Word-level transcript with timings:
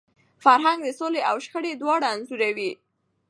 فرهنګ 0.43 0.79
د 0.83 0.89
سولي 0.99 1.21
او 1.29 1.35
شخړي 1.45 1.71
دواړه 1.81 2.05
انځوروي. 2.13 2.71